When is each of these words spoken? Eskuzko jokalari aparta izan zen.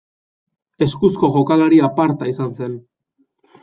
Eskuzko 0.85 1.31
jokalari 1.37 1.85
aparta 1.91 2.35
izan 2.35 2.55
zen. 2.61 2.79